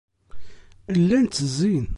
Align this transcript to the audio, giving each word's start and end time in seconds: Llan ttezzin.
Llan 0.99 1.25
ttezzin. 1.25 1.85